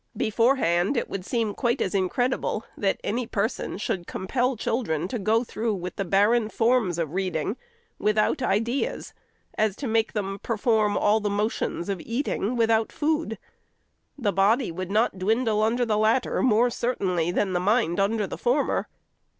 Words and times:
Beforehand, 0.17 0.97
it 0.97 1.11
would 1.11 1.23
seem 1.23 1.53
quite 1.53 1.79
as 1.79 1.93
incredible, 1.93 2.65
that 2.75 2.99
any 3.03 3.27
person 3.27 3.77
should 3.77 4.07
compel 4.07 4.55
children 4.57 5.07
to 5.09 5.19
go 5.19 5.43
through 5.43 5.75
with 5.75 5.95
the 5.95 6.03
barren 6.03 6.49
forms 6.49 6.97
of 6.97 7.13
reading, 7.13 7.55
without 7.99 8.41
ideas, 8.41 9.13
as 9.59 9.75
to 9.75 9.85
make 9.85 10.13
them 10.13 10.39
perform 10.41 10.97
all 10.97 11.19
the 11.19 11.29
motions 11.29 11.87
of 11.87 12.01
eating, 12.01 12.55
without 12.55 12.91
food. 12.91 13.37
The 14.17 14.33
body 14.33 14.71
would 14.71 14.89
not 14.89 15.19
dwindle 15.19 15.61
under 15.61 15.85
the 15.85 15.99
latter 15.99 16.41
more 16.41 16.71
certainly 16.71 17.29
than 17.29 17.53
the 17.53 17.59
mind 17.59 17.99
under 17.99 18.25
the 18.25 18.39
former. 18.39 18.87